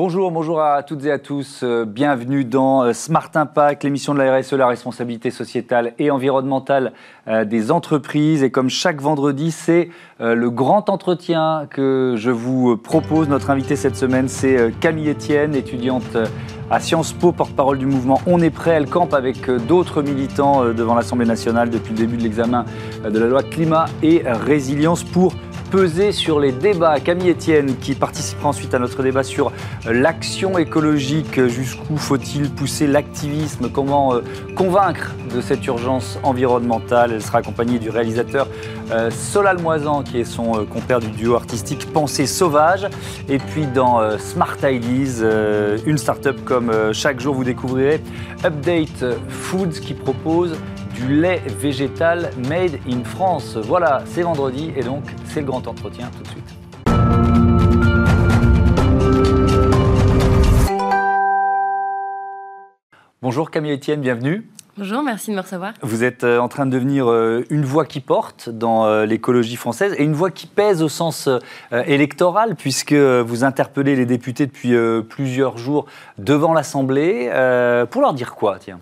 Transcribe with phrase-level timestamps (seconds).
[0.00, 1.62] Bonjour, bonjour à toutes et à tous.
[1.64, 6.92] Euh, bienvenue dans euh, Smart Impact, l'émission de la RSE, la responsabilité sociétale et environnementale
[7.26, 8.44] euh, des entreprises.
[8.44, 9.90] Et comme chaque vendredi, c'est
[10.20, 13.28] le grand entretien que je vous propose.
[13.28, 16.16] Notre invité cette semaine, c'est Camille Etienne, étudiante
[16.70, 18.72] à Sciences Po, porte-parole du mouvement On est prêt.
[18.72, 22.64] Elle campe avec d'autres militants devant l'Assemblée nationale depuis le début de l'examen
[23.08, 25.34] de la loi climat et résilience pour
[25.70, 27.00] peser sur les débats.
[27.00, 29.52] Camille Etienne qui participera ensuite à notre débat sur
[29.86, 31.46] l'action écologique.
[31.46, 33.68] Jusqu'où faut-il pousser l'activisme?
[33.70, 34.20] Comment euh,
[34.56, 37.12] convaincre de cette urgence environnementale?
[37.12, 38.48] Elle sera accompagnée du réalisateur
[38.92, 42.86] euh, Solal Moisan qui est son euh, compère du duo artistique Pensée Sauvage.
[43.28, 45.22] Et puis dans Smart Ideas,
[45.86, 48.00] une start-up comme chaque jour vous découvrirez
[48.44, 50.56] Update Foods qui propose
[50.98, 53.56] du lait végétal made in France.
[53.56, 56.54] Voilà, c'est vendredi et donc c'est le grand entretien tout de suite.
[63.22, 64.48] Bonjour Camille Etienne, bienvenue.
[64.76, 65.74] Bonjour, merci de me recevoir.
[65.82, 69.56] Vous êtes euh, en train de devenir euh, une voix qui porte dans euh, l'écologie
[69.56, 71.28] française et une voix qui pèse au sens
[71.72, 74.76] électoral, puisque vous interpellez les députés depuis
[75.08, 75.86] plusieurs jours
[76.18, 77.28] devant l'Assemblée.
[77.90, 78.78] Pour leur dire quoi, tiens?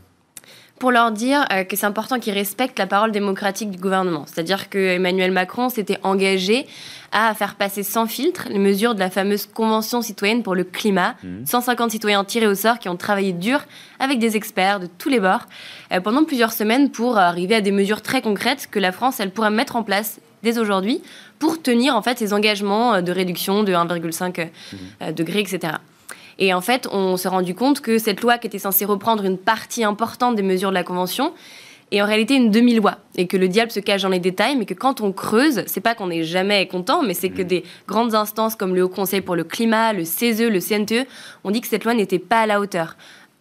[0.78, 4.24] Pour leur dire euh, que c'est important qu'ils respectent la parole démocratique du gouvernement.
[4.26, 6.66] C'est-à-dire que Emmanuel Macron s'était engagé
[7.12, 11.14] à faire passer sans filtre les mesures de la fameuse Convention citoyenne pour le climat.
[11.46, 11.90] 150 mmh.
[11.90, 13.60] citoyens tirés au sort qui ont travaillé dur
[13.98, 15.46] avec des experts de tous les bords
[15.92, 19.30] euh, pendant plusieurs semaines pour arriver à des mesures très concrètes que la France elle
[19.30, 21.00] pourrait mettre en place dès aujourd'hui
[21.38, 25.12] pour tenir en fait ses engagements de réduction de 1,5 mmh.
[25.12, 25.78] degré, etc.
[26.38, 29.38] Et en fait, on s'est rendu compte que cette loi qui était censée reprendre une
[29.38, 31.32] partie importante des mesures de la Convention
[31.92, 34.66] est en réalité une demi-loi et que le diable se cache dans les détails, mais
[34.66, 37.46] que quand on creuse, c'est pas qu'on n'est jamais content, mais c'est que mmh.
[37.46, 41.06] des grandes instances comme le Haut Conseil pour le climat, le CESE, le CNTE
[41.44, 42.96] ont dit que cette loi n'était pas à la hauteur.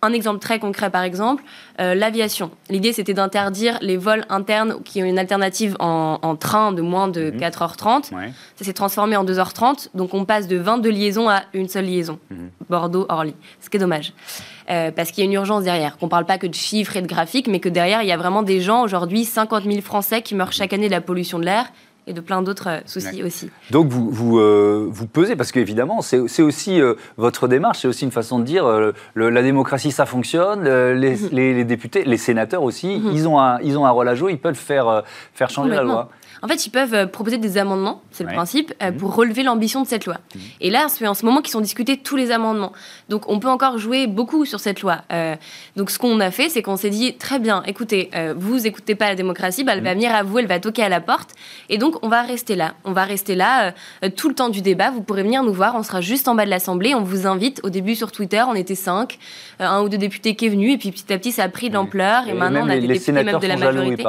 [0.05, 1.43] Un exemple très concret, par exemple,
[1.79, 2.51] euh, l'aviation.
[2.69, 7.31] L'idée, c'était d'interdire les vols internes qui ont une alternative en, train de moins de
[7.31, 8.11] 4h30.
[8.11, 8.33] Mhm.
[8.55, 9.89] Ça s'est transformé en 2h30.
[9.93, 12.19] Donc, on passe de 22 liaisons à une seule liaison.
[12.29, 12.49] Mhm.
[12.69, 13.33] Bordeaux-Orly.
[13.61, 14.13] Ce qui est dommage.
[14.69, 15.97] Euh, parce qu'il y a une urgence derrière.
[15.97, 18.11] Qu'on ne parle pas que de chiffres et de graphiques, mais que derrière, il y
[18.11, 21.39] a vraiment des gens, aujourd'hui, 50 000 Français qui meurent chaque année de la pollution
[21.39, 21.65] de l'air
[22.07, 23.49] et de plein d'autres euh, soucis aussi.
[23.71, 28.05] Donc vous, vous, euh, vous pesez, parce qu'évidemment, c'est aussi euh, votre démarche, c'est aussi
[28.05, 28.65] une façon de dire
[29.15, 31.29] la démocratie, ça fonctionne, les, mhm.
[31.31, 33.11] les, députés, les sénateurs aussi, mhm.
[33.13, 35.83] ils, ont un, ils ont un rôle à jouer, ils peuvent faire, faire changer la
[35.83, 36.09] loi.
[36.41, 38.97] En fait, ils peuvent euh, proposer des amendements, c'est le principe, euh, mhm.
[38.97, 40.17] pour relever l'ambition de cette loi.
[40.33, 40.41] Mhm.
[40.61, 42.73] Et là, c'est en ce moment qu'ils sont discutés tous les amendements.
[43.09, 45.01] Donc, on peut encore jouer beaucoup sur cette loi.
[45.11, 45.35] Euh,
[45.75, 49.07] donc, ce qu'on a fait, c'est qu'on s'est dit très bien, écoutez, vous écoutez pas
[49.07, 49.95] la démocratie, bah, elle va mhm.
[49.95, 51.31] venir à vous, elle va toquer à la porte.
[51.69, 52.75] Et donc, on va rester là.
[52.83, 53.73] On va rester là
[54.15, 54.91] tout le temps du débat.
[54.91, 55.75] Vous pourrez venir nous voir.
[55.75, 56.95] On sera juste en bas de l'Assemblée.
[56.95, 57.61] On vous invite.
[57.63, 59.17] Au début, sur Twitter, on était cinq,
[59.59, 60.71] un ou deux députés qui est venu.
[60.71, 62.27] Et puis, petit à petit, ça a pris de l'ampleur.
[62.27, 64.03] Et, maintenant, on a des députés même de la majorité.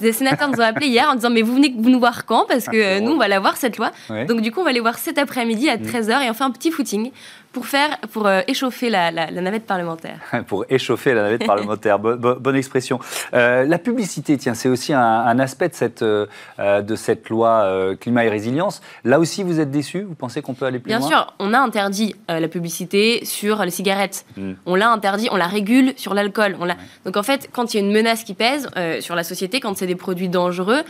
[0.00, 2.46] les sénateurs nous ont appelés hier en disant mais vous venez vous nous voir quand
[2.46, 3.90] Parce ah, que euh, nous, on va la voir cette loi.
[4.28, 6.22] Donc, du coup, on va aller voir cet après-midi à 13h mm.
[6.22, 7.10] et on fait un petit footing
[7.52, 10.18] pour, faire, pour euh, échauffer la, navette parlementaire.
[10.46, 13.00] pour échauffer la navette parlementaire, bonne expression.
[13.34, 18.28] Euh, la publicité, tiens, c'est aussi un, aspect de cette, de cette loi climat et
[18.28, 18.80] résilience.
[19.04, 20.98] Là aussi, vous êtes déçu Vous pensez qu'on peut aller plus loin?
[20.98, 24.26] Bien sûr, on a interdit la publicité sur les cigarettes.
[24.36, 24.52] Mm.
[24.66, 26.56] On l'a interdit, on la régule sur l'alcool.
[27.04, 28.68] Donc en fait, quand il y a une menace qui pèse
[29.00, 30.82] sur la société, quand c'est des produits dangereux,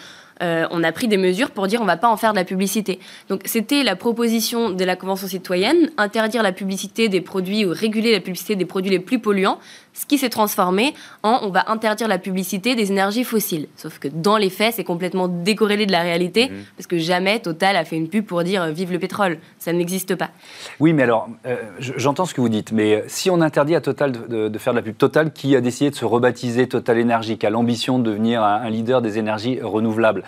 [0.42, 2.44] euh, on a pris des mesures pour dire on va pas en faire de la
[2.44, 2.98] publicité.
[3.28, 8.12] Donc c'était la proposition de la Convention citoyenne, interdire la publicité des produits ou réguler
[8.12, 9.58] la publicité des produits les plus polluants
[9.98, 13.66] ce qui s'est transformé en on va interdire la publicité des énergies fossiles.
[13.76, 16.56] Sauf que dans les faits, c'est complètement décorrélé de la réalité, mhm.
[16.76, 19.38] parce que jamais Total a fait une pub pour dire euh, vive le pétrole.
[19.58, 20.30] Ça n'existe pas.
[20.78, 23.80] Oui, mais alors, euh, j'entends ce que vous dites, mais euh, si on interdit à
[23.80, 27.36] Total de, faire de la pub, Total qui a décidé de se rebaptiser Total Énergie,
[27.36, 30.22] qui a l'ambition de devenir un, leader des énergies renouvelables,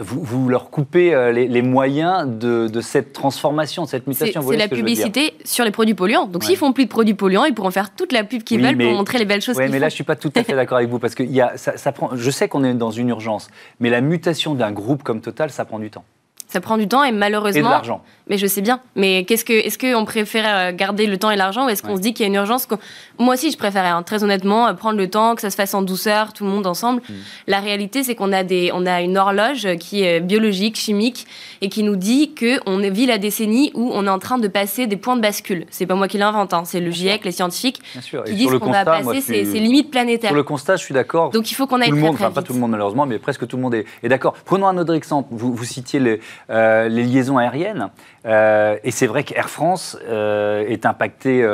[0.00, 4.42] vous, leur coupez les, moyens de, cette transformation, de cette mutation.
[4.48, 6.26] C'est la publicité sur les produits polluants.
[6.26, 8.78] Donc s'ils font plus de produits polluants, ils pourront faire toute la pub qu'ils veulent
[8.78, 9.56] pour montrer les belles choses.
[9.56, 11.40] Oui, mais là, je suis pas tout à fait d'accord avec vous parce que y
[11.40, 12.10] a, ça, ça prend.
[12.14, 13.48] Je sais qu'on est dans une urgence,
[13.80, 16.04] mais la mutation d'un groupe comme Total, ça prend du temps.
[16.52, 17.60] Ça prend du temps et malheureusement.
[17.60, 18.02] Et de l'argent.
[18.28, 18.80] Mais je sais bien.
[18.94, 21.96] Mais qu'est-ce que, est-ce qu'on préfère euh, garder le temps et l'argent ou est-ce qu'on
[21.96, 22.68] se dit qu'il y a une urgence
[23.18, 25.72] Moi aussi, je préférais, hein, très honnêtement, euh, prendre le temps, que ça se fasse
[25.72, 27.00] en douceur, tout le monde ensemble.
[27.08, 27.12] Mm.
[27.46, 31.26] La réalité, c'est qu'on a, des, on a une horloge qui est biologique, chimique,
[31.62, 34.86] et qui nous dit qu'on vit la décennie où on est en train de passer
[34.86, 35.64] des points de bascule.
[35.70, 37.80] C'est pas moi qui l'invente, hein, c'est le GIEC, les scientifiques,
[38.26, 40.30] qui disent qu'on va passer ces, limites planétaires.
[40.30, 41.30] Sur le constat, je suis d'accord.
[41.30, 42.72] Donc il faut qu'on aille tout le monde, très, très enfin, pas tout le monde
[42.72, 44.34] malheureusement, mais presque tout le monde est, d'accord.
[44.44, 45.28] Prenons un autre exemple.
[45.30, 46.20] Vous, vous citiez les,
[46.52, 47.88] les liaisons aériennes.
[48.24, 51.46] Et c'est vrai qu'Air France est impacté,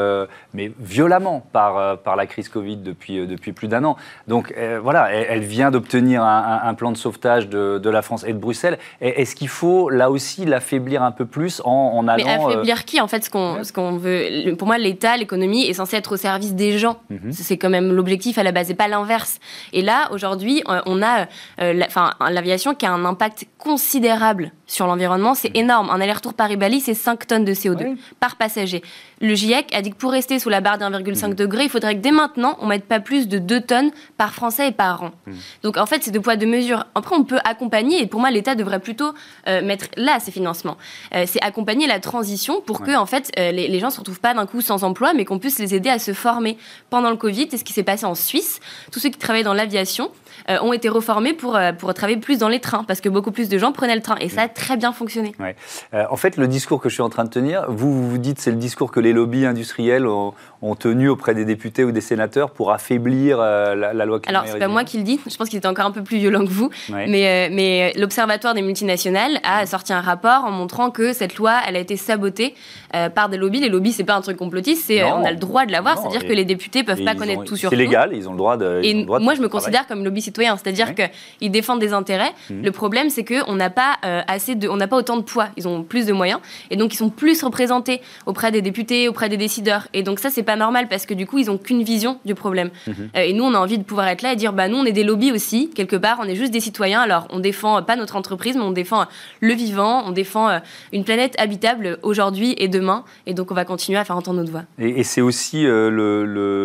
[0.54, 3.96] mais violemment, par, par la crise Covid depuis, depuis plus d'un an.
[4.26, 8.38] Donc voilà, elle, vient d'obtenir un, plan de sauvetage de, de, la France et de
[8.38, 8.78] Bruxelles.
[9.00, 12.24] Est-ce qu'il faut là aussi l'affaiblir un peu plus en, en allant...
[12.24, 14.54] Mais affaiblir qui En fait, ce qu'on qu'on veut...
[14.56, 16.98] Pour moi, l'État, l'économie est censé être au service des gens.
[17.10, 17.32] Mhm.
[17.32, 19.38] C'est quand même l'objectif à la base, et pas l'inverse.
[19.72, 21.26] Et là, aujourd'hui, on a
[21.58, 25.64] l'aviation qui a un impact considérable sur l'environnement, c'est mhm.
[25.64, 25.90] énorme.
[25.90, 28.82] Un aller-retour Paris-Bali, c'est 5 tonnes de CO2 par passager.
[29.20, 31.34] Le GIEC a dit que pour rester sous la barre d'un 1,5 mhm.
[31.34, 34.68] degré, il faudrait que dès maintenant, on mette pas plus de 2 tonnes par Français
[34.68, 35.10] et par an.
[35.26, 35.36] Mhm.
[35.62, 36.86] Donc en fait, c'est deux poids, deux mesures.
[36.94, 39.12] Après, on peut accompagner, et pour moi, l'État devrait plutôt
[39.46, 40.76] euh, mettre là ses financements.
[41.14, 44.20] Euh, c'est accompagner la transition pour que en fait, euh, les, gens ne se retrouvent
[44.20, 46.58] pas d'un coup sans emploi, mais qu'on puisse les aider à se former.
[46.90, 48.60] Pendant le Covid, c'est ce qui s'est passé en Suisse.
[48.92, 50.10] Tous ceux qui travaillaient dans l'aviation
[50.62, 53.58] ont été reformés pour, pour travailler plus dans les trains, parce que beaucoup plus de
[53.58, 54.16] gens prenaient le train.
[54.20, 55.34] Et ça a très bien fonctionné.
[55.92, 58.50] en fait, le discours que je suis en train de tenir, vous vous, dites c'est
[58.50, 62.50] le discours que les lobbies industriels ont, ont tenu auprès des députés ou des sénateurs
[62.50, 65.48] pour affaiblir euh, la, loi climat Alors, c'est pas moi qui le dis, je pense
[65.48, 68.62] qu'il était encore un peu plus violent que vous, mais, euh, mais euh, l'Observatoire des
[68.62, 72.54] multinationales a sorti un rapport en montrant que cette loi, elle a été sabotée
[73.14, 73.60] par des lobbies.
[73.60, 76.26] Les lobbies, c'est pas un truc complotiste, c'est on a le droit de l'avoir, c'est-à-dire
[76.26, 77.76] que les députés peuvent pas connaître tout sur tout.
[77.76, 78.80] C'est légal, ils ont le droit de.
[78.82, 82.32] Et moi, je me considère comme lobby citoyen, c'est-à-dire qu'ils défendent des intérêts.
[82.50, 82.62] Mmh.
[82.62, 85.48] Le problème, c'est qu'on n'a pas assez de, on n'a pas autant de poids.
[85.56, 86.40] Ils ont plus de moyens
[86.70, 89.88] et donc ils sont plus représentés auprès des députés, auprès des décideurs.
[89.92, 92.34] Et donc ça, c'est pas normal parce que du coup, ils ont qu'une vision du
[92.34, 92.70] problème.
[92.86, 92.94] Mhm.
[93.16, 94.84] Euh, et nous, on a envie de pouvoir être là et dire, bah nous, on
[94.84, 97.00] est des lobbies aussi, quelque part, on est juste des citoyens.
[97.00, 99.04] Alors, on défend pas notre entreprise, mais on défend
[99.40, 100.58] le vivant, on défend euh,
[100.92, 103.04] une planète habitable aujourd'hui et demain.
[103.26, 104.64] Et donc, on va continuer à faire entendre notre voix.
[104.78, 105.90] Et, c'est aussi euh,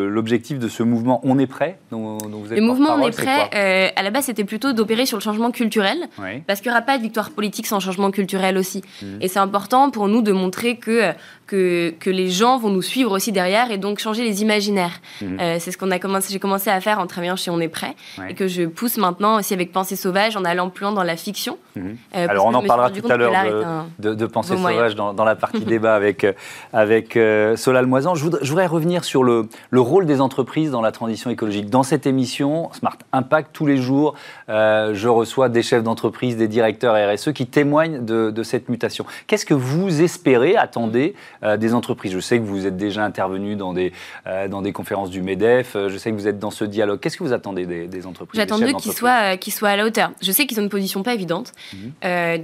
[0.10, 3.50] l'objectif de ce mouvement On est prêt dont, vous êtes Le mouvement On est prêt,
[3.96, 5.98] à la base, c'était plutôt d'opérer sur le changement culturel,
[6.48, 8.84] parce qu'il n'y aura pas de victoire politique sans changement culturel aussi.
[9.02, 9.18] Mhm.
[9.22, 11.12] Et c'est important pour nous de montrer que,
[11.54, 15.00] que, que les gens vont nous suivre aussi derrière et donc changer les imaginaires.
[15.22, 15.38] Mhm.
[15.40, 17.68] Euh, c'est ce qu'on a commencé, j'ai commencé à faire en travaillant chez On est
[17.68, 17.96] prêt
[18.28, 21.16] et que je pousse maintenant aussi avec Pensée sauvage en allant plus loin dans la
[21.16, 21.60] fiction.
[21.76, 21.98] Mhm.
[22.16, 25.36] Euh, Alors on en parlera tout à l'heure de, de, Pensée sauvage dans, dans, la
[25.36, 26.34] partie débat avec, euh,
[26.74, 27.20] avec
[27.56, 28.16] Solal Moisan.
[28.16, 31.70] Je voudrais, revenir sur le, le, rôle des entreprises dans la transition écologique.
[31.70, 34.16] Dans cette émission, Smart Impact, tous les jours,
[34.48, 39.06] je reçois des chefs d'entreprise, des directeurs RSE qui témoignent de, de cette mutation.
[39.28, 41.14] Qu'est-ce que vous espérez, attendez
[41.58, 43.92] des entreprises Je sais que vous êtes déjà intervenu dans des,
[44.28, 45.76] euh, dans des conférences du MEDEF.
[45.76, 47.00] Euh, je sais que vous êtes dans ce dialogue.
[47.00, 50.12] Qu'est-ce que vous attendez des, entreprises J'attends d'eux qu'ils soient, soient à la hauteur.
[50.22, 51.92] Je sais qu'ils ont une position pas évidente, mhm.
[52.06, 52.38] euh,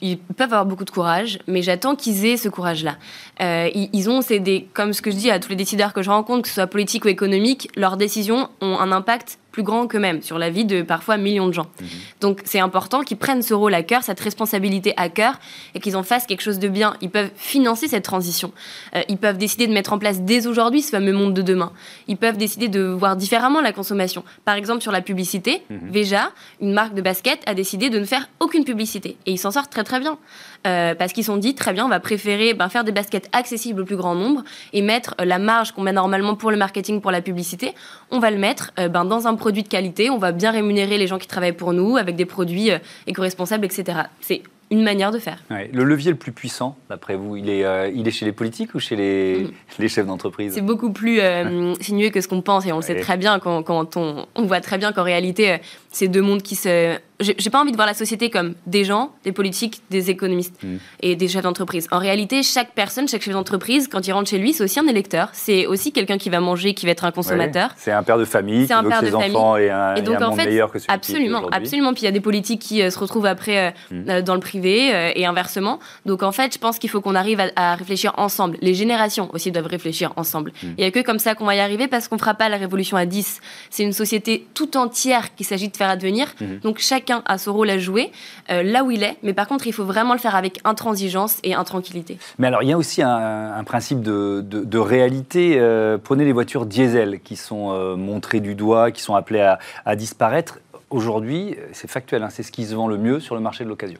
[0.00, 2.96] ils, peuvent avoir beaucoup de courage, mais j'attends qu'ils aient ce courage-là.
[3.40, 6.10] ils, ont, c'est des, comme ce que je dis à tous les décideurs que je
[6.10, 10.22] rencontre, que ce soit politique ou économique, leurs décisions ont un impact plus grand qu'eux-mêmes,
[10.22, 11.68] sur la vie de parfois millions de gens.
[11.80, 11.88] Mhm.
[12.20, 15.38] Donc c'est important qu'ils prennent ce rôle à cœur, cette responsabilité à cœur,
[15.74, 16.96] et qu'ils en fassent quelque chose de bien.
[17.02, 18.52] Ils peuvent financer cette transition.
[18.96, 21.72] Euh, ils peuvent décider de mettre en place dès aujourd'hui ce fameux monde de demain.
[22.08, 24.24] Ils peuvent décider de voir différemment la consommation.
[24.44, 25.90] Par exemple, sur la publicité, mhm.
[25.90, 29.16] Veja, une marque de basket, a décidé de ne faire aucune publicité.
[29.26, 30.18] Et ils s'en sortent très très bien.
[30.66, 33.80] Euh, parce qu'ils sont dit, très bien, on va préférer ben, faire des baskets accessibles
[33.82, 37.00] au plus grand nombre et mettre euh, la marge qu'on met normalement pour le marketing,
[37.00, 37.74] pour la publicité,
[38.10, 41.06] on va le mettre ben, dans un produits de qualité, on va bien rémunérer les
[41.06, 43.98] gens qui travaillent pour nous avec des produits euh, éco-responsables, etc.
[44.20, 45.38] C'est une manière de faire.
[45.50, 48.74] Le levier le plus puissant, d'après vous, il est, euh, il est chez les politiques
[48.74, 49.52] ou chez les, mm.
[49.80, 50.54] les chefs d'entreprise?
[50.54, 53.38] C'est beaucoup plus euh, sinueux que ce qu'on pense et on le sait très bien
[53.38, 55.58] quand, quand on, on, voit très bien qu'en réalité,
[55.90, 59.12] c'est deux mondes qui se j'ai pas envie de voir la société comme des gens,
[59.24, 60.76] des politiques, des économistes mm.
[61.00, 61.86] et des chefs d'entreprise.
[61.90, 64.86] En réalité, chaque personne, chaque chef d'entreprise, quand il rentre chez lui, c'est aussi un
[64.86, 65.28] électeur.
[65.32, 67.70] C'est aussi quelqu'un qui va manger, qui va être un consommateur.
[67.76, 70.20] c'est un père de famille, qui un père que ses enfants aient un, et donc,
[70.20, 71.92] en fait, meilleur que celui Absolument, absolument.
[71.92, 74.10] Puis il y a des politiques qui euh, se retrouvent après euh, mm.
[74.10, 75.78] euh, dans le privé et inversement.
[76.06, 78.56] Donc en fait, je pense qu'il faut qu'on arrive à, réfléchir ensemble.
[78.60, 80.52] Les générations aussi doivent réfléchir ensemble.
[80.62, 80.66] Mm.
[80.78, 82.48] Il n'y a que comme ça qu'on va y arriver parce qu'on ne fera pas
[82.48, 83.40] la révolution à 10.
[83.70, 86.34] C'est une société tout entière qu'il s'agit de faire advenir.
[86.62, 88.12] Donc chacun a son rôle à jouer
[88.50, 91.38] euh, là où il est, mais par contre, il faut vraiment le faire avec intransigeance
[91.42, 92.18] et intranquillité.
[92.38, 95.56] Mais alors, il y a aussi un, principe de, réalité.
[95.58, 99.96] Euh, prenez les voitures diesel qui sont euh, montrées du doigt, qui sont appelées à,
[99.96, 100.60] disparaître.
[100.90, 103.68] Aujourd'hui, c'est factuel, hein, c'est ce qui se vend le mieux sur le marché de
[103.68, 103.98] l'occasion.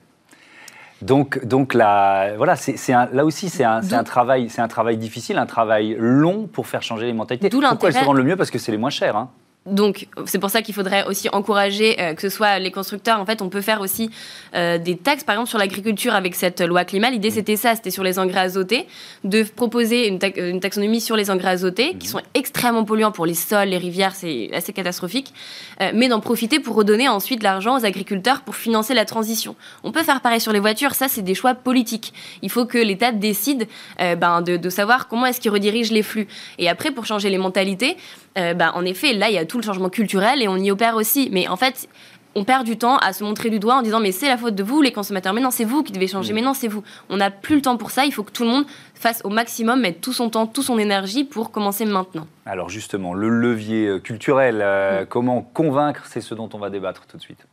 [1.01, 5.37] Donc, donc là, voilà, c'est là aussi, c'est un, un, travail, c'est un travail difficile,
[5.39, 7.51] un travail long pour faire changer les mentalités.
[7.51, 8.37] Pourquoi elles se vendent le mieux?
[8.37, 9.17] Parce que c'est les moins chers.
[9.17, 9.31] Hein.
[9.64, 13.21] Donc, c'est pour ça qu'il faudrait aussi encourager euh, que ce soit les constructeurs.
[13.21, 14.11] En fait, on peut faire aussi
[14.57, 17.11] euh, des taxes, par exemple, sur l'agriculture avec cette loi climat.
[17.11, 17.35] L'idée, mmh.
[17.35, 18.88] c'était ça, c'était sur les engrais azotés,
[19.23, 22.11] de proposer une, taxonomie sur les engrais azotés, qui mmh.
[22.11, 25.33] sont extrêmement polluants pour les sols, les rivières, c'est assez catastrophique,
[25.81, 29.54] euh, mais d'en profiter pour redonner ensuite l'argent aux agriculteurs pour financer la transition.
[29.85, 32.12] On peut faire pareil sur les voitures, ça, c'est des choix politiques.
[32.42, 36.26] Il faut que l'État décide ben, de, de, savoir comment est-ce qu'il redirige les flux.
[36.59, 37.97] Et après, pour changer les mentalités,
[38.35, 40.97] ben, en effet, là, il y a tout le changement culturel et on y opère
[40.97, 41.29] aussi.
[41.33, 41.89] Mais en fait,
[42.35, 44.55] on perd du temps à se montrer du doigt en disant mais c'est la faute
[44.55, 46.37] de vous les consommateurs mais non c'est vous qui devez changer mm.
[46.37, 48.45] mais non c'est vous on n'a plus le temps pour ça il faut que tout
[48.45, 52.27] le monde fasse au maximum mettre tout son temps toute son énergie pour commencer maintenant
[52.47, 55.07] alors justement le levier euh, culturel euh, mm.
[55.07, 57.47] comment convaincre c'est ce dont on va débattre tout de suite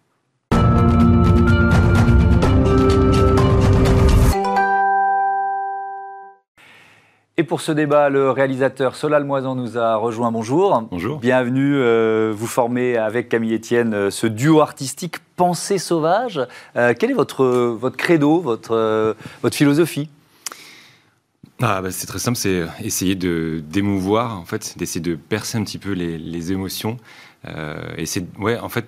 [7.39, 10.29] Et pour ce débat, le réalisateur Solal Moisan nous a rejoint.
[10.29, 10.85] Bonjour.
[10.91, 11.19] Bonjour.
[11.19, 11.73] Bienvenue.
[11.77, 16.45] Euh, vous formez avec Camille Etienne euh, ce duo artistique Pensée sauvage.
[16.75, 20.09] Euh, quel est votre, votre credo, votre, votre philosophie?
[21.61, 25.63] Ah, bah, C'est très simple, c'est essayer de d'émouvoir, en fait, d'essayer de percer un
[25.63, 26.97] petit peu les, les émotions.
[28.03, 28.85] c'est, ouais, en fait,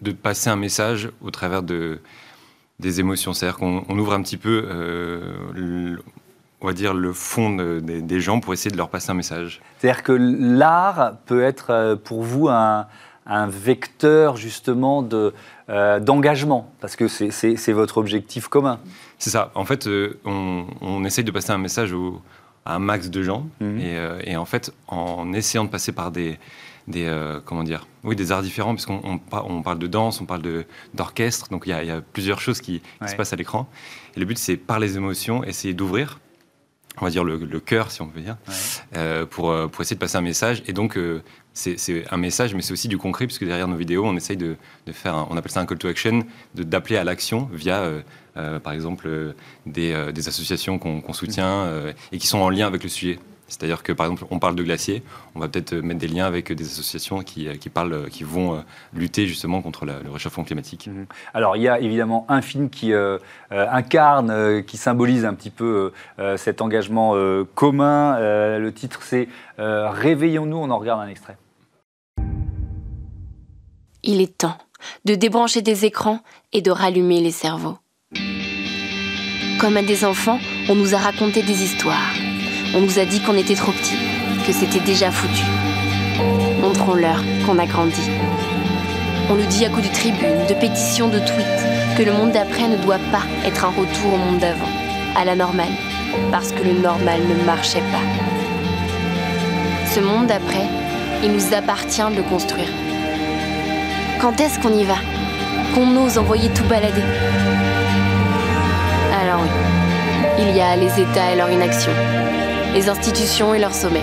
[0.00, 2.00] de passer un message au travers de,
[2.80, 3.34] des émotions.
[3.34, 4.64] C'est-à-dire qu'on ouvre un petit peu
[6.64, 9.60] on va dire, le fond des gens pour essayer de leur passer un message.
[9.78, 12.86] C'est-à-dire que l'art peut être euh, pour vous un,
[13.48, 15.34] vecteur justement de,
[15.68, 18.80] euh, d'engagement, parce que c'est, votre objectif commun.
[19.18, 19.50] C'est ça.
[19.54, 21.94] En fait, euh, on, essaye de passer un message
[22.64, 23.80] à un max de gens, mhm.
[24.24, 26.38] et, en fait, en essayant de passer par des,
[26.88, 27.12] des
[27.44, 31.64] comment dire, oui, des arts différents, puisqu'on on, parle de danse, on parle d'orchestre, donc
[31.66, 33.68] il y, a plusieurs choses qui, se passent à l'écran.
[34.16, 36.20] Et le but, c'est par les émotions, essayer d'ouvrir
[37.00, 38.36] on va dire le, cœur, si on peut dire,
[38.96, 40.62] euh, pour, euh, pour essayer de passer un message.
[40.66, 41.22] Et donc, euh,
[41.52, 44.56] c'est un message, mais c'est aussi du concret, puisque derrière nos vidéos, on essaye de,
[44.86, 46.24] de faire, on appelle ça un call to action,
[46.54, 47.90] d'appeler à l'action via,
[48.34, 49.34] par exemple,
[49.66, 51.70] des, des associations qu'on soutient
[52.10, 53.18] et qui sont en lien avec le sujet.
[53.48, 55.02] C'est-à-dire que, par exemple, on parle de glaciers,
[55.34, 58.60] on va peut-être mettre des liens avec des associations qui, qui, parlent, qui vont euh,
[58.94, 60.86] lutter justement contre le réchauffement climatique.
[60.86, 61.06] Mhm.
[61.34, 63.18] Alors, il y a évidemment un film qui euh,
[63.52, 65.92] euh, incarne, qui symbolise un petit peu
[66.36, 67.14] cet engagement
[67.54, 68.18] commun.
[68.18, 71.36] le titre, c'est Réveillons-nous, on en regarde un extrait.
[74.02, 74.58] Il est temps
[75.04, 76.20] de débrancher des écrans
[76.52, 77.78] et de rallumer les cerveaux.
[79.60, 82.23] Comme à des enfants, on nous a raconté des histoires
[82.74, 83.98] on nous a dit qu'on était trop petits,
[84.46, 85.44] que c'était déjà foutu.
[86.60, 88.10] Montrons-leur qu'on a grandi.
[89.30, 92.68] On nous dit à coups de tribunes, de pétitions, de tweets, que le monde d'après
[92.68, 94.68] ne doit pas être un retour au monde d'avant,
[95.16, 95.72] à la normale,
[96.30, 98.02] parce que le normal ne marchait pas.
[99.94, 100.66] Ce monde d'après,
[101.22, 102.68] il nous appartient de le construire.
[104.20, 104.96] Quand est-ce qu'on y va?
[105.74, 107.02] Qu'on ose envoyer tout balader?
[109.20, 109.40] Alors
[110.38, 111.92] il y a les États et leur inaction,
[112.74, 114.02] les institutions et leurs sommets,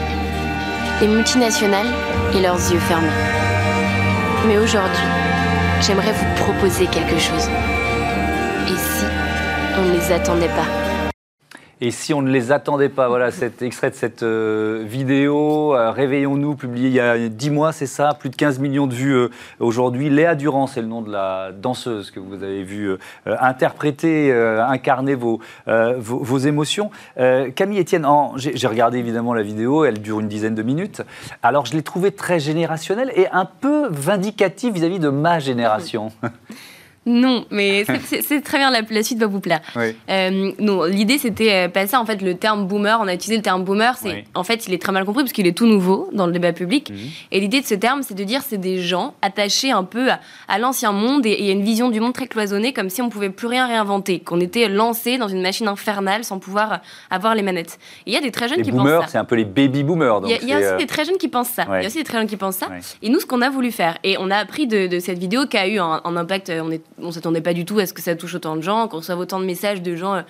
[1.02, 1.88] les multinationales
[2.34, 3.08] et leurs yeux fermés.
[4.48, 5.04] Mais aujourd'hui,
[5.82, 7.50] j'aimerais vous proposer quelque chose.
[8.68, 9.06] Et si
[9.78, 10.81] on ne les attendait pas?
[11.84, 15.90] Et si on ne les attendait pas, voilà cet extrait de cette euh, vidéo, euh,
[15.90, 19.16] Réveillons-nous, publié il y a 10 mois, c'est ça, plus de 15 millions de vues
[19.16, 20.12] euh, aujourd'hui.
[20.12, 22.96] Léa Durand, c'est le nom de la danseuse que vous avez vu
[23.26, 26.92] interpréter, incarner vos, vos, émotions.
[27.56, 31.02] Camille Etienne, j'ai regardé évidemment la vidéo, elle dure une dizaine de minutes.
[31.42, 35.40] Alors je l'ai trouvée très générationnelle et un peu vindicative vis à -vis de ma
[35.40, 36.12] génération.
[37.08, 37.84] Non, mais
[38.22, 39.62] c'est très bien, la, suite va vous plaire.
[40.10, 43.00] Euh, non, l'idée c'était euh, passer en fait le terme boomer.
[43.02, 43.98] On a utilisé le terme boomer.
[43.98, 46.32] C'est en fait il est très mal compris parce qu'il est tout nouveau dans le
[46.32, 46.92] débat public.
[46.92, 46.98] Mhm.
[47.32, 50.10] Et l'idée de ce terme, c'est de dire c'est des gens attachés un peu
[50.48, 53.32] à, l'ancien monde et, a une vision du monde très cloisonnée, comme si on pouvait
[53.32, 57.80] plus rien réinventer, qu'on était lancé dans une machine infernale sans pouvoir avoir les manettes.
[58.06, 59.12] Il y a des très jeunes qui boomers, pensent ça.
[59.14, 60.22] c'est un peu les baby boomers.
[60.26, 61.66] Il y a, aussi euh, des très jeunes qui pensent ça.
[61.68, 62.70] Il y a aussi des très jeunes qui pensent ça.
[63.02, 65.58] Et nous, ce qu'on a voulu faire, et on a appris de, cette vidéo qui
[65.58, 66.52] a eu un, un impact.
[66.64, 68.88] On est on s'attendait pas du tout à ce que ça touche autant de gens,
[68.88, 70.22] qu'on reçoive autant de messages de gens euh,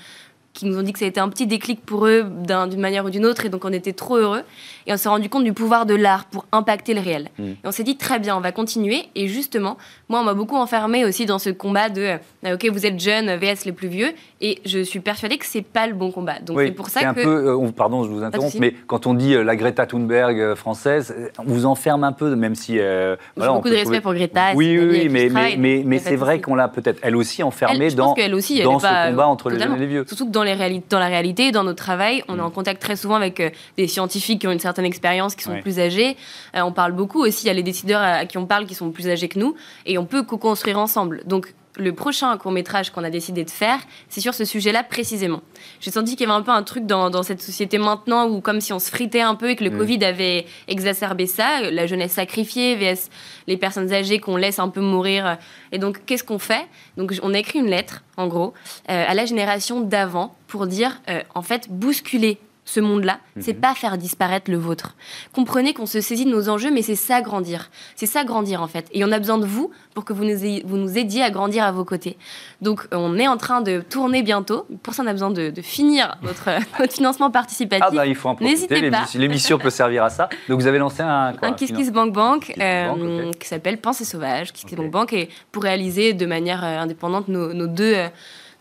[0.54, 3.06] qui nous ont dit que ça a été un petit déclic pour eux d'une manière
[3.06, 4.42] ou d'une autre, et donc on était trop heureux.
[4.88, 7.30] Et on s'est rendu compte du pouvoir de l'art pour impacter le réel.
[7.38, 7.44] Mm.
[7.44, 9.06] Et on s'est dit, très bien, on va continuer.
[9.16, 9.78] Et justement,
[10.10, 13.36] moi, on m'a beaucoup enfermé aussi dans ce combat de, euh, ok, vous êtes jeune,
[13.36, 14.10] VS les plus vieux,
[14.42, 16.40] et je suis persuadée que c'est pas le bon combat.
[16.40, 17.08] Donc c'est pour ça que...
[17.08, 20.56] Un peu, euh, pardon, je vous interromps, mais quand on dit euh, la Greta Thunberg
[20.56, 22.74] française, on vous enferme un peu, même si...
[22.78, 24.52] J'ai beaucoup de respect pour Greta.
[24.56, 28.62] Oui, oui, mais, mais, mais, c'est vrai qu'on l'a peut-être, elle aussi, enfermée dans, aussi,
[28.62, 30.06] dans ce combat entre les jeunes et les vieux.
[30.08, 32.24] Surtout que dans, les dans la réalité, dans notre travail.
[32.28, 33.42] On est en contact très souvent avec
[33.78, 36.18] des scientifiques qui ont une certaine expérience, qui sont plus âgés.
[36.54, 38.92] on parle beaucoup aussi, il y a les décideurs à, qui on parle qui sont
[38.92, 39.56] plus âgés que nous,
[39.86, 41.24] et on peut co-construire ensemble.
[41.26, 45.42] Donc le prochain court métrage qu'on a décidé de faire, c'est sur ce sujet-là précisément.
[45.80, 48.62] J'ai senti qu'il y avait un peu un truc dans, cette société maintenant où comme
[48.62, 49.78] si on se fritait un peu et que le mm.
[49.78, 53.10] Covid avait exacerbé ça, la jeunesse sacrifiée, vs
[53.48, 55.38] les personnes âgées qu'on laisse un peu mourir.
[55.72, 56.66] Et donc qu'est-ce qu'on fait?
[56.98, 58.54] Donc on a écrit une lettre, en gros,
[58.90, 63.60] euh, à la génération d'avant pour dire, euh, en fait, bousculer ce monde-là, c'est mhm.
[63.60, 64.96] pas faire disparaître le vôtre.
[65.34, 67.72] Comprenez qu'on se saisit de nos enjeux, mais c'est ça grandir.
[67.96, 68.88] C'est ça grandir en fait.
[68.92, 71.32] Et on a besoin de vous pour que vous nous, ayez, vous nous aidiez à
[71.32, 72.18] grandir à vos côtés.
[72.62, 74.68] Donc on est en train de tourner bientôt.
[74.84, 76.50] Pour ça, on a besoin de, finir notre,
[76.92, 77.86] financement participatif.
[77.88, 78.92] Ah bah il faut en profiter.
[79.16, 80.30] L'émission peut servir à ça.
[80.48, 84.54] Donc vous avez lancé un Un Kiss Kiss Bank Bank, euh, qui s'appelle Pensée sauvage,
[84.54, 88.08] Kiss Kiss Bank Bank, et pour réaliser de manière euh, indépendante nos, deux euh,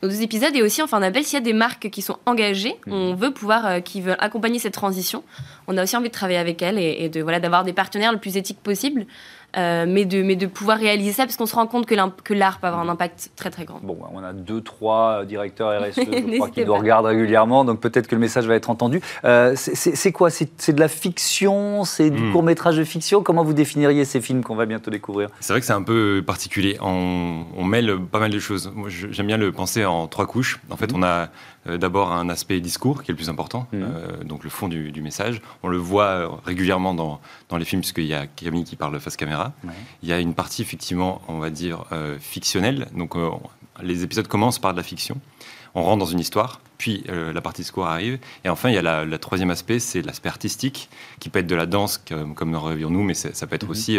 [0.03, 0.55] nos deux épisodes.
[0.55, 3.33] Et aussi, enfin, on appelle s'il y a des marques qui sont engagées, on veut
[3.33, 5.23] pouvoir, euh, qui veulent accompagner cette transition.
[5.67, 8.19] On a aussi envie de travailler avec elles et, de voilà d'avoir des partenaires le
[8.19, 9.07] plus éthiques possible.
[9.57, 11.95] Euh, mais, de, mais de pouvoir réaliser ça parce qu'on se rend compte que
[12.35, 13.81] l'art peut avoir un impact très très grand.
[13.83, 16.01] Bon, on a deux, trois directeurs RSE
[16.55, 19.01] qui nous regardent régulièrement, donc peut-être que le message va être entendu.
[19.25, 20.31] Euh, c'est quoi?
[20.31, 21.85] C'est de la fiction?
[21.85, 22.33] C'est du hmm.
[22.33, 23.23] court métrage de fiction?
[23.23, 25.29] Comment vous définiriez ces films qu'on va bientôt découvrir?
[25.41, 26.79] C'est vrai que c'est un peu particulier.
[26.81, 28.73] On, on, mêle pas mal de choses.
[28.89, 30.61] J'aime bien le penser en trois couches.
[30.71, 30.97] En fait, hmm.
[30.97, 31.27] on a euh,
[31.67, 33.83] d'abord un aspect discours qui est le plus important, mhm.
[33.83, 35.41] euh, donc le fond du, message.
[35.63, 38.99] On le voit euh, régulièrement dans, dans les films, puisqu'il y a Camille qui parle
[39.01, 39.53] face caméra.
[40.03, 41.85] Il y a une partie, effectivement, on va dire,
[42.19, 42.89] fictionnelle.
[42.97, 43.15] Donc
[43.83, 45.21] les épisodes commencent par de la fiction.
[45.75, 48.19] On rentre dans une histoire, puis la partie discours arrive.
[48.45, 51.55] Et enfin, il y a le troisième aspect, c'est l'aspect artistique, qui peut être de
[51.55, 53.71] la danse, comme, comme nous rêvions nous, mais ça peut être mhm.
[53.71, 53.99] aussi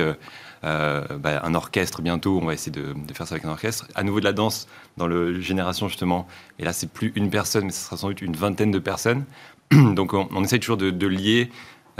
[0.64, 3.88] euh, bah, un orchestre bientôt, on va essayer de, faire ça avec un orchestre.
[3.96, 6.28] À nouveau de la danse dans le Génération justement,
[6.60, 9.26] et là c'est plus une personne, mais ce sera sans doute une vingtaine de personnes.
[9.72, 11.50] Donc on, essaye toujours de, lier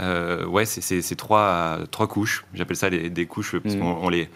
[0.00, 2.44] euh, ouais, c'est trois, trois couches.
[2.54, 3.80] J'appelle ça des couches parce mmh.
[3.80, 4.28] qu'on les,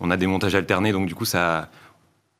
[0.00, 1.70] on a des montages alternés, donc du coup ça,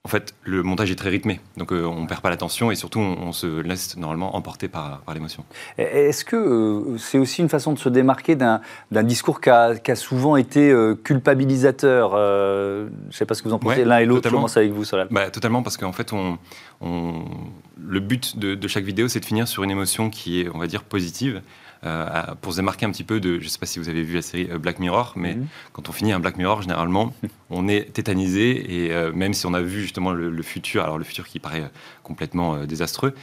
[0.07, 2.75] en fait, le montage est très rythmé, donc euh, on ne perd pas l'attention et
[2.75, 5.47] surtout on, se laisse normalement emporter par, l'émotion.
[5.79, 10.37] Est-ce que euh, c'est aussi une façon de se démarquer d'un discours qui a, souvent
[10.37, 14.29] été euh, culpabilisateur Je ne sais pas ce que vous en pensez l'un et l'autre,
[14.29, 15.09] je commence avec vous, Solal.
[15.11, 16.39] Bah, totalement, parce qu'en fait, on,
[16.83, 20.59] le but de, de chaque vidéo, c'est de finir sur une émotion qui est, on
[20.59, 21.41] va dire, positive.
[21.85, 24.03] Euh, pour se démarquer un petit peu de, je ne sais pas si vous avez
[24.03, 25.47] vu la série euh, Black Mirror, mais mhm.
[25.73, 27.13] quand on finit un Black Mirror, généralement,
[27.51, 31.05] on est tétanisé et euh, même si on a vu justement le, futur, alors le
[31.05, 31.71] futur qui paraît
[32.03, 33.15] complètement désastreux,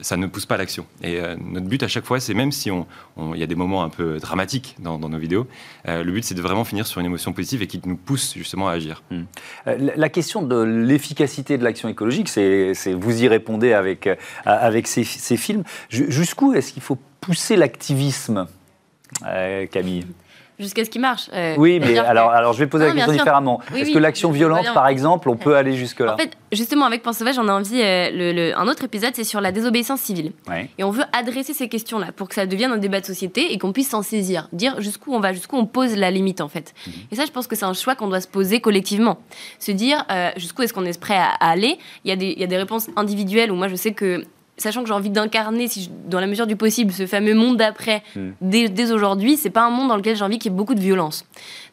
[0.00, 0.86] ça ne pousse pas à l'action.
[1.02, 3.88] Et notre but à chaque fois, c'est même si il y a des moments un
[3.88, 5.46] peu dramatiques dans, nos vidéos,
[5.86, 8.68] le but c'est de vraiment finir sur une émotion positive et qui nous pousse justement
[8.68, 9.02] à agir.
[9.10, 9.26] Mhm.
[9.96, 14.08] La question de l'efficacité de l'action écologique, c'est vous y répondez avec,
[14.44, 15.62] avec ces, ces films.
[15.90, 18.46] Jusqu'où est-ce qu'il faut pousser l'activisme,
[19.26, 20.06] euh, Camille
[20.60, 21.28] jusqu'à ce qu'il marche.
[21.32, 23.60] Euh, oui, mais alors, alors je vais poser la question différemment.
[23.74, 27.18] Est-ce que l'action violente, par exemple, on peut aller jusque-là En fait, justement, avec Pense
[27.18, 27.80] Sauvage, on a envie.
[27.82, 30.32] Euh, le, un autre épisode, c'est sur la désobéissance civile.
[30.78, 33.58] Et on veut adresser ces questions-là pour que ça devienne un débat de société et
[33.58, 34.48] qu'on puisse s'en saisir.
[34.52, 36.74] Dire jusqu'où on va, jusqu'où on pose la limite, en fait.
[36.86, 36.92] Mhm.
[37.12, 39.18] Et ça, je pense que c'est un choix qu'on doit se poser collectivement.
[39.58, 40.04] Se dire
[40.36, 41.78] jusqu'où est-ce qu'on est prêt à, aller.
[42.04, 44.24] Il y, a des, il y a des réponses individuelles où moi, je sais que
[44.60, 48.02] sachant que j'ai envie d'incarner, si dans la mesure du possible, ce fameux monde d'après
[48.14, 48.30] hmm.
[48.40, 50.74] dès, dès aujourd'hui, c'est pas un monde dans lequel j'ai envie qu'il y ait beaucoup
[50.74, 51.24] de violence.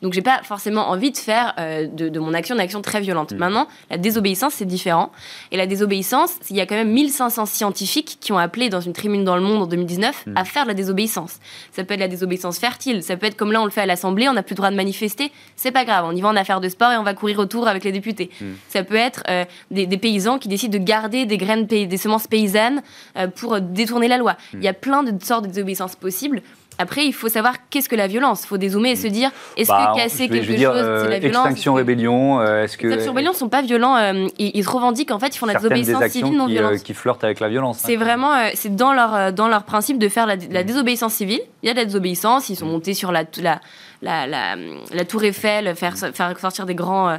[0.02, 3.34] Donc j'ai pas forcément envie de faire euh, de, mon action une action très violente.
[3.34, 3.38] Hmm.
[3.38, 5.12] Maintenant, la désobéissance, c'est différent.
[5.52, 8.94] Et la désobéissance, il y a quand même 1500 scientifiques qui ont appelé dans une
[8.94, 10.34] tribune dans le monde en 2019 hmm.
[10.36, 11.38] à faire de la désobéissance.
[11.72, 13.86] Ça peut être la désobéissance fertile, ça peut être comme là on le fait à
[13.86, 16.36] l'Assemblée, on n'a plus le droit de manifester, c'est pas grave, on y va en
[16.36, 18.30] affaires de sport et on va courir autour avec les députés.
[18.70, 22.28] Ça peut être euh, des, des, paysans qui décident de garder des graines, des semences
[22.28, 22.82] paysannes
[23.18, 24.38] euh, pour détourner la loi.
[24.54, 26.42] Il y a plein de sortes de désobéissances possibles.
[26.80, 28.44] Après, il faut savoir qu'est-ce que la violence.
[28.44, 31.46] Il faut dézoomer et se dire est-ce bah, que casser quelque chose, c'est la violence
[31.46, 32.88] Extinction, rébellion, euh, est-ce que.
[32.88, 33.98] Extinction, rébellion ne sont pas violents.
[33.98, 36.84] Euh, ils, se revendiquent en fait, ils font la désobéissance civile non violente.
[36.84, 37.80] qui flirtent avec la violence.
[37.80, 41.42] C'est vraiment, c'est dans leur, dans leur principe de faire la, la, désobéissance civile.
[41.64, 43.60] Il y a de la désobéissance, ils sont montés sur la, la,
[44.02, 47.18] la, la, tour Eiffel, faire, faire sortir des grands, euh,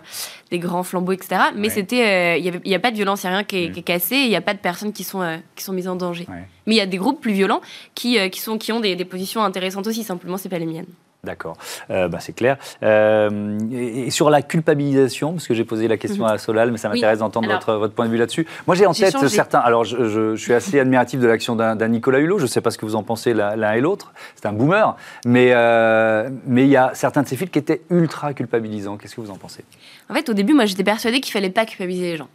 [0.51, 1.41] des grands flambeaux, etc.
[1.55, 3.83] Mais c'était, euh, il n'y a pas de violence, il n'y a rien qui est,
[3.83, 6.27] cassé, il n'y a pas de personnes qui sont, euh, qui sont mises en danger.
[6.67, 7.61] Mais il y a des groupes plus violents
[7.95, 10.87] qui, qui, sont, qui ont des, des positions intéressantes aussi, simplement, c'est pas les miennes.
[11.25, 11.57] D'accord,
[11.91, 12.59] euh, bah, c'est clair.
[12.85, 16.31] Euh, et, sur la culpabilisation, parce que j'ai posé la question Mhm.
[16.31, 18.47] à Solal, mais ça m'intéresse Oui, d'entendre votre, votre point de vue là-dessus.
[18.69, 19.29] Moi, j'ai en tête changé.
[19.29, 19.59] certains.
[19.59, 22.39] Alors, je, je- je suis assez admiratif de l'action d'un Nicolas Hulot.
[22.39, 24.13] Je ne sais pas ce que vous en pensez l'un et l'autre.
[24.37, 24.97] C'est un boomer.
[25.27, 28.97] Mais euh, mais il y a certains de ces films qui étaient ultra culpabilisants.
[28.97, 29.65] Qu'est-ce que vous en pensez?
[30.11, 32.29] En fait, au début, moi, j'étais persuadée qu'il fallait pas culpabiliser les gens.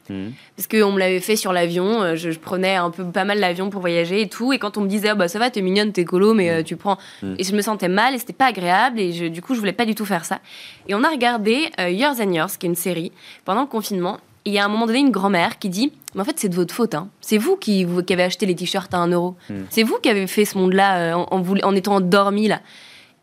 [0.55, 3.39] Parce qu'on me l'avait fait sur l'avion, euh, je, je prenais un peu pas mal
[3.39, 4.53] l'avion pour voyager et tout.
[4.53, 6.61] Et quand on me disait, ah bah ça va, t'es mignonne, t'es colo, mais euh,
[6.63, 6.97] tu prends.
[7.23, 7.33] Mm.
[7.39, 8.99] Et je me sentais mal et c'était pas agréable.
[8.99, 10.39] Et je- du coup, je voulais pas du tout faire ça.
[10.87, 13.11] Et on a regardé euh, Years and Years, qui est une série,
[13.45, 14.17] pendant le confinement.
[14.45, 16.37] Et il y a à un moment donné une grand-mère qui dit Mais en fait,
[16.37, 16.93] c'est de votre faute.
[16.95, 17.07] hein.
[17.21, 19.35] C'est vous qui, vous qui avez acheté les t-shirts à 1 euro.
[19.69, 22.59] C'est vous qui avez fait ce monde-là euh, en, en étant endormi là.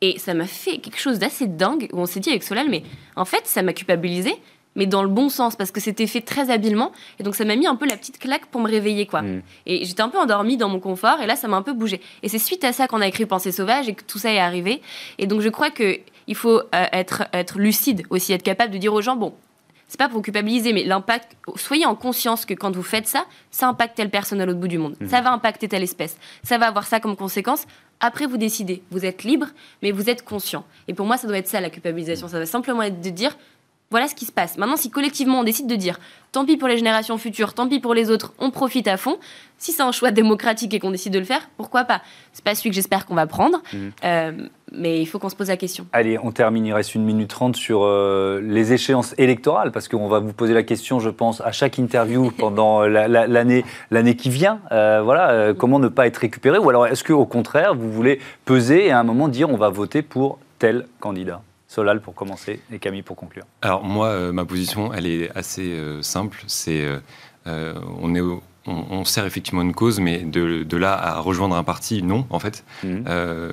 [0.01, 2.83] Et ça m'a fait quelque chose d'assez dingue où on s'est dit avec Solal, mais
[3.17, 4.35] en fait, ça m'a culpabilisé,
[4.77, 6.93] mais dans le bon sens, parce que c'était fait très habilement.
[7.19, 9.23] Et donc, ça m'a mis un peu la petite claque pour me réveiller, quoi.
[9.23, 9.43] Mm.
[9.67, 12.01] Et j'étais un peu endormie dans mon confort, et là, ça m'a un peu bougé.
[12.23, 14.39] Et c'est suite à ça qu'on a écrit Pensée sauvage et que tout ça est
[14.39, 14.81] arrivé.
[15.19, 18.79] Et donc, je crois que il faut euh, être, être lucide aussi, être capable de
[18.79, 19.35] dire aux gens, bon,
[19.89, 23.25] c'est pas pour vous culpabiliser, mais l'impact, soyez en conscience que quand vous faites ça,
[23.51, 24.95] ça impacte telle personne à l'autre bout du monde.
[25.09, 26.17] Ça va impacter telle espèce.
[26.45, 27.67] Ça va avoir ça comme conséquence.
[28.01, 28.83] Après, vous décidez.
[28.91, 29.49] Vous êtes libre,
[29.83, 30.65] mais vous êtes conscient.
[30.89, 32.29] Et pour moi, ça doit être ça, la culpabilisation.
[32.29, 33.37] Ça va simplement être de dire,
[33.90, 34.57] voilà ce qui se passe.
[34.57, 35.98] Maintenant, si collectivement on décide de dire,
[36.31, 39.18] tant pis pour les générations futures, tant pis pour les autres, on profite à fond,
[39.59, 42.00] si c'est un choix démocratique et qu'on décide de le faire, pourquoi pas?
[42.33, 43.90] C'est pas celui que j'espère qu'on va prendre, Mhm.
[44.05, 44.33] euh,
[44.72, 45.87] mais il faut qu'on se pose la question.
[45.92, 50.07] Allez, on termine, il reste une minute trente sur euh, les échéances électorales, parce qu'on
[50.07, 54.14] va vous poser la question, je pense, à chaque interview pendant la- la- l'année l'année
[54.14, 54.61] qui vient.
[54.70, 56.59] Euh, voilà, euh, comment ne pas être récupéré?
[56.59, 59.68] Ou alors, est-ce qu'au contraire, vous voulez peser et à un moment dire on va
[59.68, 61.42] voter pour tel candidat?
[61.71, 63.45] Solal pour commencer et Camille pour conclure.
[63.63, 66.43] Alors moi, euh, ma position, elle est assez euh, simple.
[66.49, 66.85] C'est
[67.47, 71.19] euh, on est au- on, on sert effectivement une cause, mais de, de là à
[71.21, 72.63] rejoindre un parti, non, en fait.
[72.85, 73.05] Mhm.
[73.09, 73.53] Euh,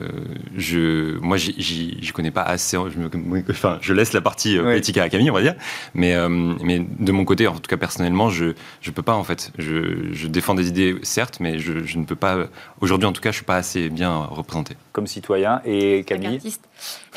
[0.58, 2.76] je, moi, j'y- connais pas assez.
[2.94, 4.72] Je, me- enfin, je laisse la partie euh, Oui.
[4.72, 5.56] politique à Camille, on va dire.
[5.94, 9.24] Mais, euh, mais de mon côté, en tout cas personnellement, je je peux pas en
[9.24, 9.52] fait.
[9.58, 12.48] Je, je défends des idées, certes, mais je, je ne peux pas.
[12.82, 14.76] Aujourd'hui, en tout cas, je suis pas assez bien représenté.
[14.92, 16.68] Comme citoyen et Camille artiste.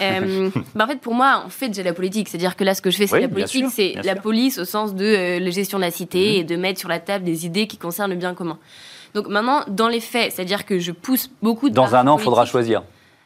[0.00, 2.28] Euh, bah, en fait, pour moi, en fait, j'ai la politique.
[2.28, 4.22] C'est-à-dire que là, ce que je fais, c'est Oui, la politique, c'est la sûr.
[4.22, 6.40] police au sens de euh, la gestion de la cité Mhm.
[6.40, 8.58] et de mettre sur la table des idées qui concernent le bien commun.
[9.14, 12.22] Donc maintenant, dans les faits, c'est-à-dire que je pousse beaucoup de Dans un an, il
[12.22, 12.82] faudra choisir.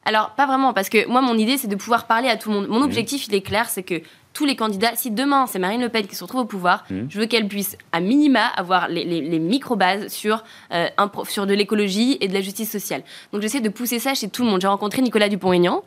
[0.06, 2.56] Alors, pas vraiment, parce que moi, mon idée, c'est de pouvoir parler à tout le
[2.56, 2.66] monde.
[2.68, 2.72] Mhm.
[2.74, 4.02] Mon objectif, il est clair, c'est que
[4.34, 7.06] tous les candidats, si demain, c'est Marine Le Pen qui se retrouve au pouvoir, Mhm.
[7.08, 11.46] je veux qu'elle puisse, à minima, avoir les, les- les micro-bases sur, euh, un sur
[11.46, 13.02] de l'écologie et de la justice sociale.
[13.32, 14.60] Donc, j'essaie de pousser ça chez tout le monde.
[14.60, 15.82] J'ai rencontré Nicolas Dupont-Aignan.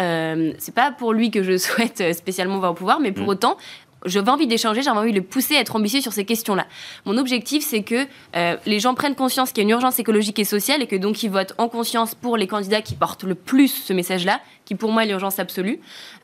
[0.00, 1.56] Euh, c'est pas pour lui que je
[1.92, 3.28] souhaite euh, spécialement voir au pouvoir, mais pour Mhm.
[3.30, 3.56] autant,
[4.04, 6.66] j'avais envie d'échanger, j'avais envie de le pousser à être ambitieux sur ces questions-là.
[7.06, 10.40] Mon objectif, c'est que euh, les gens prennent conscience qu'il y a une urgence écologique
[10.40, 13.36] et sociale et que donc ils votent en conscience pour les candidats qui portent le
[13.36, 14.40] plus ce message-là,
[14.72, 15.80] qui pour moi est l'urgence absolue.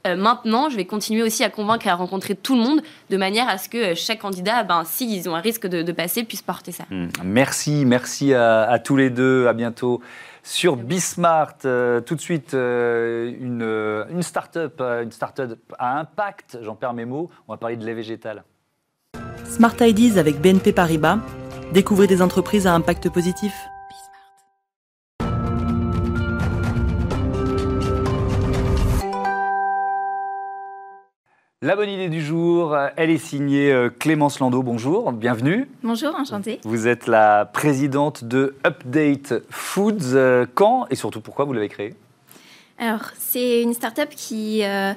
[0.07, 2.81] Euh, maintenant, je vais continuer aussi à convaincre et à rencontrer tout le monde
[3.11, 5.93] de manière à ce que euh, chaque candidat, ben, s'ils ont un risque de, de
[5.93, 6.85] passer, puisse porter ça.
[6.91, 7.09] Mm.
[7.25, 9.47] Merci, merci à, à tous les deux.
[9.47, 10.01] À bientôt
[10.43, 11.57] sur Bismart.
[11.65, 16.59] Euh, tout de suite, euh, une, euh, une start-up, euh, une start-up à impact.
[16.63, 17.31] J'en perds mes mots.
[17.47, 18.45] On va parler de lait végétal.
[19.45, 21.19] Smart Ideas avec BNP Paribas.
[21.73, 23.53] Découvrez des entreprises à impact positif.
[31.61, 34.63] La bonne idée du jour, euh, elle est signée euh, Clémence Landau.
[34.63, 35.69] Bonjour, bienvenue.
[35.83, 36.61] Bonjour, enchantée.
[36.63, 40.15] Vous êtes la présidente de Update Foods.
[40.15, 41.95] Euh, Quand et surtout pourquoi vous l'avez créée?
[42.81, 44.93] Alors, c'est une start-up qui, euh,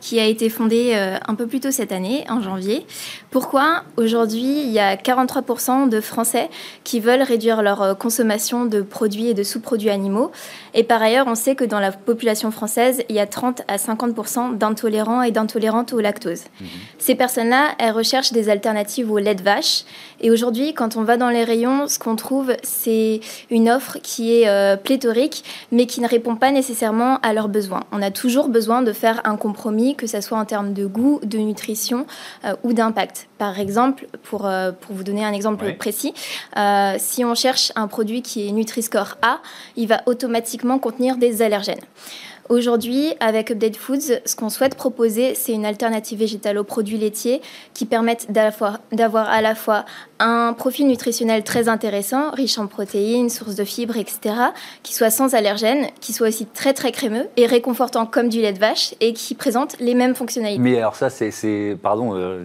[0.00, 2.86] qui a été fondée euh, un peu plus tôt cette année, en janvier.
[3.30, 6.48] Pourquoi Aujourd'hui, il y a 43% de Français
[6.82, 10.32] qui veulent réduire leur euh, consommation de produits et de sous-produits animaux?
[10.72, 13.76] Et par ailleurs, on sait que dans la population française, il y a 30 à
[13.76, 16.44] 50% d'intolérants et d'intolérantes au lactose.
[16.98, 19.84] Ces personnes-là, elles recherchent des alternatives au lait de vache.
[20.20, 23.20] Et aujourd'hui, quand on va dans les rayons, ce qu'on trouve, c'est
[23.50, 27.84] une offre qui est euh, pléthorique, mais qui ne répond pas nécessairement à leurs besoins.
[27.92, 31.20] On a toujours besoin de faire un compromis, que ce soit en termes de goût,
[31.24, 32.06] de nutrition
[32.44, 33.28] euh, ou d'impact.
[33.38, 35.72] Par exemple, pour, euh, pour vous donner un exemple Ouais.
[35.72, 36.14] précis,
[36.56, 39.38] euh, si on cherche un produit qui est Nutri-Score A,
[39.76, 41.80] il va automatiquement contenir des allergènes.
[42.48, 47.40] Aujourd'hui, avec Update Foods, ce qu'on souhaite proposer, c'est une alternative végétale aux produits laitiers
[47.74, 49.84] qui permettent d'avoir à la fois
[50.18, 54.34] un profil nutritionnel très intéressant, riche en protéines, source de fibres, etc.,
[54.82, 58.52] qui soit sans allergènes, qui soit aussi très très crémeux et réconfortant comme du lait
[58.52, 60.60] de vache et qui présente les mêmes fonctionnalités.
[60.62, 62.40] Mais alors ça, c'est, pardon, euh,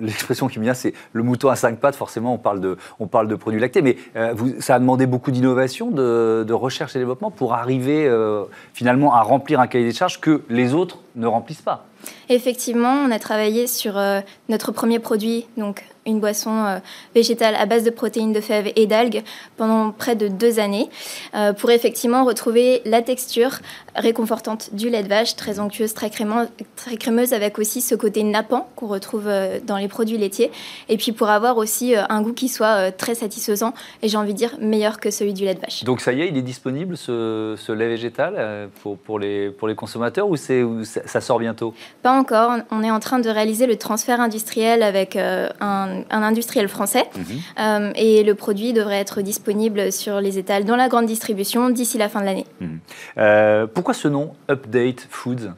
[0.00, 1.96] l'expression qui me vient, c'est le mouton à cinq pattes.
[1.96, 5.06] Forcément, on parle de, on parle de produits lactés, mais euh, vous- ça a demandé
[5.06, 9.84] beaucoup d'innovation, de, de recherche et développement pour arriver euh, finalement à remplir un cahier
[9.84, 11.86] des charges que les autres ne remplissent pas.
[12.28, 14.00] Effectivement, on a travaillé sur
[14.48, 16.78] notre premier produit, donc une boisson euh,
[17.14, 19.22] végétale à base de protéines de fèves et d'algues
[19.56, 20.88] pendant près de deux années
[21.34, 23.58] euh, pour effectivement retrouver la texture
[23.94, 28.68] réconfortante du lait de vache, très onctueuse, très, très crémeuse, avec aussi ce côté nappant
[28.76, 30.50] qu'on retrouve euh, dans les produits laitiers,
[30.88, 34.38] et puis pour avoir aussi un goût qui soit très satisfaisant et j'ai envie de
[34.38, 35.84] dire meilleur que celui du lait de vache.
[35.84, 39.74] Donc ça y est, il est disponible ce, lait végétal pour, pour, les, pour les
[39.74, 41.74] consommateurs ou, ou ça sort bientôt?
[42.02, 46.68] Pas encore, on est en train de réaliser le transfert industriel avec un un, industriel
[46.68, 47.04] français.
[47.16, 47.24] Mhm.
[47.58, 51.98] Euh, et le produit devrait être disponible sur les étals dans la grande distribution d'ici
[51.98, 52.46] la fin de l'année.
[52.60, 52.78] Mhm.
[53.18, 55.52] Euh, pourquoi ce nom Update Foods?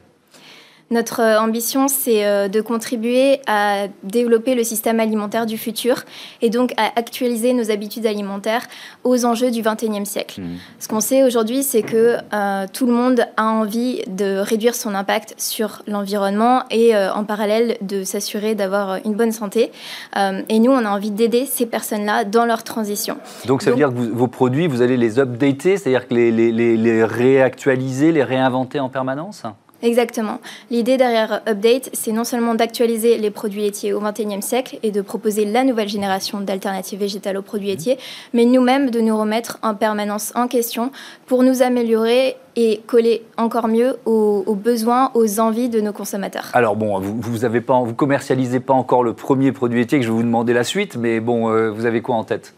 [0.89, 6.03] Notre euh, ambition, c'est euh, de contribuer à développer le système alimentaire du futur
[6.41, 8.65] et donc à actualiser nos habitudes alimentaires
[9.03, 10.41] aux enjeux du XXIe siècle.
[10.41, 10.57] Mmh.
[10.79, 14.95] Ce qu'on sait aujourd'hui, c'est que euh, tout le monde a envie de réduire son
[14.95, 19.71] impact sur l'environnement et en parallèle de s'assurer d'avoir une bonne santé.
[20.15, 23.17] et nous, on a envie d'aider ces personnes-là dans leur transition.
[23.45, 26.51] Donc ça veut dire que vos produits, vous allez les updater, c'est-à-dire que les, les,
[26.51, 29.43] les réactualiser, les réinventer en permanence?
[29.83, 30.39] Exactement.
[30.71, 35.01] L'idée derrière Update, c'est non seulement d'actualiser les produits laitiers au XXIe siècle et de
[35.01, 37.97] proposer la nouvelle génération d'alternatives végétales aux produits laitiers,
[38.33, 40.91] mais nous-mêmes de nous remettre en permanence en question
[41.27, 46.49] pour nous améliorer et coller encore mieux aux, besoins, aux envies de nos consommateurs.
[46.53, 50.05] Alors bon, vous, vous avez pas, vous commercialisez pas encore le premier produit laitier que
[50.05, 52.55] je vais vous demander la suite, mais bon, euh, vous avez quoi en tête?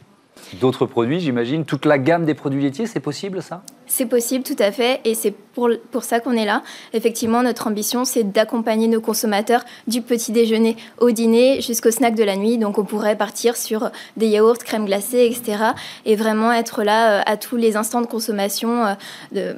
[0.62, 1.66] D'autres produits, j'imagine?
[1.66, 3.62] Toute la gamme des produits laitiers, c'est possible ça?
[3.90, 6.62] C'est possible, tout à fait, et c'est pour, pour ça qu'on est là.
[6.94, 12.24] Effectivement, notre ambition, c'est d'accompagner nos consommateurs du petit déjeuner au dîner jusqu'au snack de
[12.24, 12.58] la nuit.
[12.58, 15.64] Donc, on pourrait partir sur des yaourts, crème glacée, etc.
[16.06, 18.96] Et vraiment être là euh, à tous les instants de consommation
[19.36, 19.54] euh,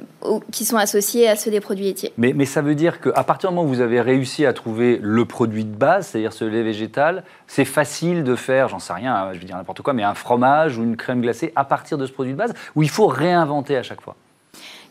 [0.50, 2.12] qui sont associés à ceux des produits laitiers.
[2.16, 4.98] Mais, mais ça veut dire qu'à partir du moment où vous avez réussi à trouver
[5.00, 9.28] le produit de base, c'est-à-dire ce lait végétal, c'est facile de faire, j'en sais rien,
[9.34, 12.06] je vais dire n'importe quoi, mais un fromage ou une crème glacée à partir de
[12.06, 14.16] ce produit de base, où il faut réinventer à chaque fois?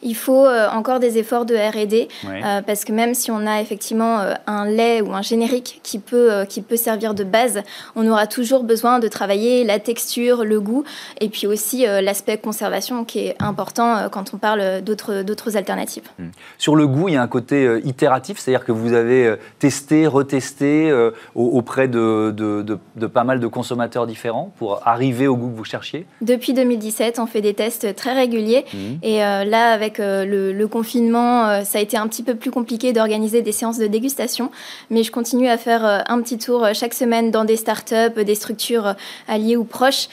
[0.04, 3.62] Il faut euh, encore des efforts de R&D euh, parce que même si on a
[3.62, 7.62] effectivement euh, un lait ou un générique qui peut, qui peut servir de base,
[7.96, 10.84] on aura toujours besoin de travailler la texture, le goût
[11.20, 16.10] et puis aussi l'aspect conservation qui est important quand on parle d'autres alternatives.
[16.20, 16.30] Hmm.
[16.58, 20.92] Sur le goût, il y a un côté itératif, c'est-à-dire que vous avez testé, retesté
[21.36, 25.66] auprès de, de, de, pas mal de consommateurs différents pour arriver au goût que vous
[25.66, 26.06] cherchiez?
[26.22, 29.04] Depuis 2017, on fait des tests très réguliers hmm.
[29.04, 32.94] et là, avec euh, le, confinement, euh, ça a été un petit peu plus compliqué
[32.94, 34.52] d'organiser des séances de dégustation,
[34.90, 38.36] mais je continue à faire euh, un petit tour chaque semaine dans des startups, des
[38.36, 38.96] structures
[39.28, 40.08] alliées ou proches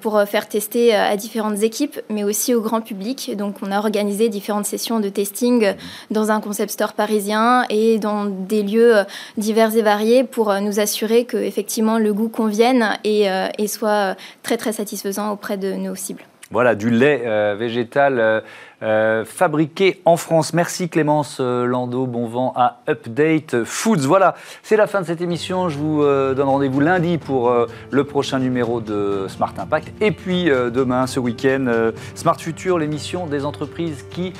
[0.00, 3.32] pour faire tester à différentes équipes, mais aussi au grand public.
[3.36, 5.74] Donc, on a organisé différentes sessions de testing
[6.10, 8.96] dans un concept store parisien et dans des lieux
[9.36, 13.26] divers et variés pour nous assurer que effectivement le goût convienne et,
[13.58, 16.24] et soit très très satisfaisant auprès de nos cibles.
[16.50, 18.42] Voilà, du lait végétal
[18.84, 20.52] euh, fabriqué en France.
[20.52, 24.00] Merci Clémence euh, Landau, bon vent à Update Foods.
[24.00, 25.70] Voilà, c'est la fin de cette émission.
[25.70, 27.54] Je vous euh, donne rendez-vous lundi pour
[27.90, 29.90] le prochain numéro de Smart Impact.
[30.02, 34.32] Et puis demain, ce week-end, Smart Future, l'émission des entreprises qui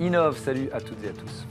[0.00, 0.38] innovent.
[0.38, 1.45] Salut à toutes et à tous.